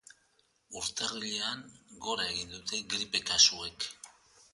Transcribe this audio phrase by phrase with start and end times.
[0.79, 1.61] Urtarrilean
[2.05, 3.87] gora egin dute gripe kasuek.